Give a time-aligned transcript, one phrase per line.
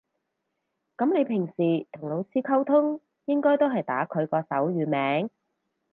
[0.97, 5.29] 噉你平時同老師溝通應該都係打佢個手語名